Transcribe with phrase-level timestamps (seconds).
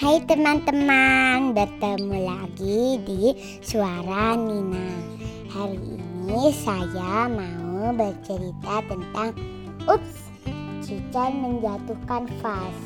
[0.00, 4.96] Hai teman-teman, bertemu lagi di Suara Nina.
[5.52, 9.36] Hari ini saya mau bercerita tentang
[9.84, 10.32] Ups,
[10.80, 12.78] Cican menjatuhkan vas.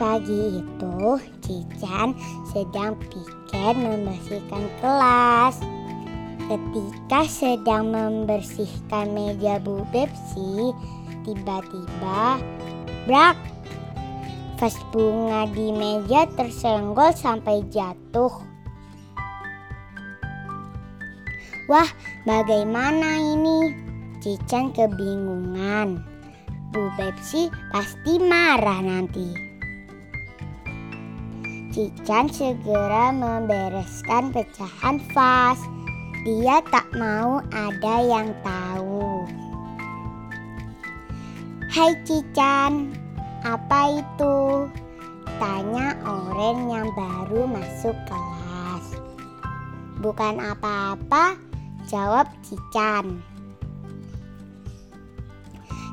[0.00, 2.16] Pagi itu, Cican
[2.56, 5.60] sedang piket membersihkan kelas.
[6.48, 10.72] Ketika sedang membersihkan meja Bu Bepsi,
[11.28, 12.40] tiba-tiba
[13.04, 13.51] brak
[14.62, 18.30] vas bunga di meja tersenggol sampai jatuh.
[21.66, 21.90] Wah,
[22.22, 23.74] bagaimana ini?
[24.22, 26.06] Cican kebingungan.
[26.70, 29.34] Bu Bepsi pasti marah nanti.
[31.74, 35.58] Cican segera membereskan pecahan vas.
[36.22, 39.26] Dia tak mau ada yang tahu.
[41.66, 43.01] Hai Cican,
[43.42, 44.70] apa itu?
[45.42, 48.86] Tanya Oren yang baru masuk kelas.
[49.98, 51.34] Bukan apa-apa,
[51.90, 53.22] jawab Cican.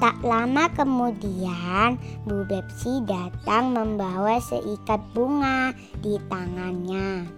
[0.00, 7.28] Tak lama kemudian, Bu Bepsi datang membawa seikat bunga di tangannya.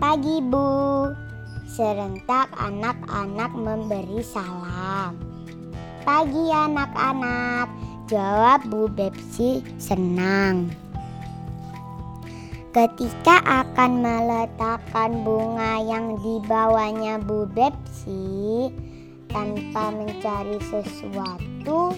[0.00, 1.12] Pagi Bu,
[1.68, 5.39] serentak anak-anak memberi salam.
[6.10, 7.70] Pagi anak-anak,
[8.10, 10.66] jawab Bu Bepsi senang.
[12.74, 18.66] Ketika akan meletakkan bunga yang dibawanya Bu Bepsi
[19.30, 21.94] tanpa mencari sesuatu,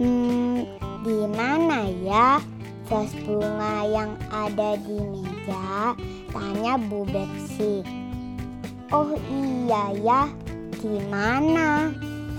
[0.00, 0.64] hmm,
[1.04, 2.40] di mana ya
[2.88, 5.92] vas bunga yang ada di meja?
[6.32, 7.84] Tanya Bu Bepsi.
[8.88, 10.22] Oh iya ya,
[10.80, 11.92] di mana?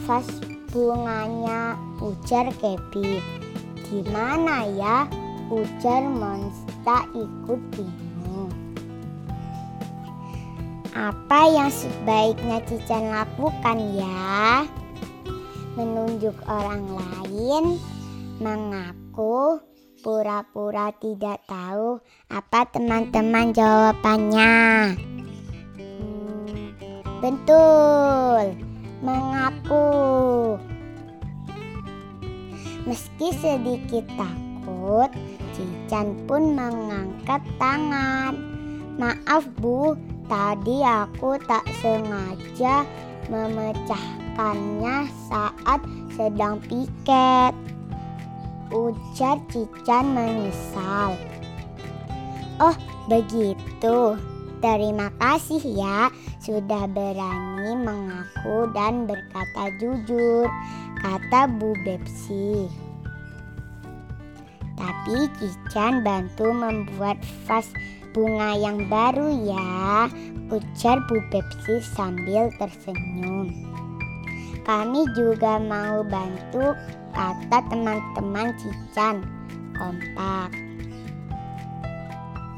[0.09, 3.23] Vas bunganya ujar Kepi.
[3.87, 5.07] Di mana ya?
[5.47, 8.51] Ujar Monsta ikut bingung.
[10.91, 14.67] Apa yang sebaiknya Cican lakukan ya?
[15.79, 17.79] Menunjuk orang lain,
[18.43, 19.63] mengaku
[20.03, 24.55] pura-pura tidak tahu apa teman-teman jawabannya.
[25.79, 26.71] Hmm,
[27.23, 28.55] betul,
[29.03, 29.87] mengaku.
[32.85, 35.09] Meski sedikit takut,
[35.57, 38.37] Cican pun mengangkat tangan.
[38.95, 39.97] Maaf bu,
[40.29, 42.85] tadi aku tak sengaja
[43.27, 45.81] memecahkannya saat
[46.15, 47.51] sedang piket
[48.73, 51.17] ujar Cican menyesal.
[52.57, 52.75] Oh
[53.11, 54.19] begitu,
[54.59, 56.11] terima kasih ya
[56.43, 60.45] sudah berani mengaku dan berkata jujur,
[61.01, 62.69] kata Bu Bepsi.
[64.75, 67.17] Tapi Cican bantu membuat
[67.47, 67.65] vas
[68.11, 70.11] bunga yang baru ya,
[70.51, 73.49] ujar Bu Bepsi sambil tersenyum.
[74.65, 76.73] Kami juga mau bantu
[77.13, 79.23] kata teman-teman Cican
[79.77, 80.49] kompak.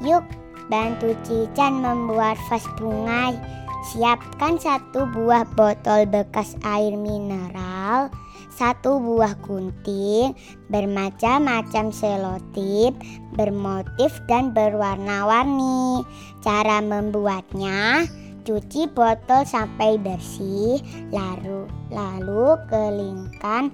[0.05, 0.23] Yuk
[0.67, 3.35] bantu Cican membuat vas bunga.
[3.93, 8.11] Siapkan satu buah botol bekas air mineral,
[8.51, 10.35] satu buah gunting,
[10.67, 12.91] bermacam-macam selotip,
[13.37, 16.03] bermotif dan berwarna-warni.
[16.43, 18.03] Cara membuatnya,
[18.43, 23.71] cuci botol sampai bersih, lalu lalu kelingkan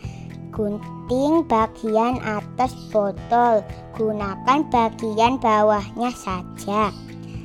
[0.53, 3.65] gunting bagian atas botol,
[3.97, 6.93] gunakan bagian bawahnya saja.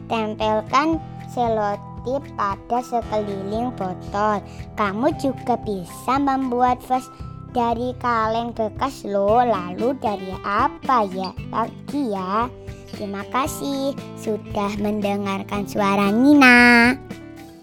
[0.06, 1.00] Tempelkan
[1.32, 4.40] selotip pada sekeliling botol.
[4.76, 7.04] Kamu juga bisa membuat vas
[7.52, 9.40] dari kaleng bekas lo.
[9.44, 12.48] Lalu dari apa ya lagi ya?
[12.92, 16.96] Terima kasih sudah mendengarkan suara Nina.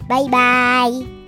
[0.06, 1.25] Bye bye.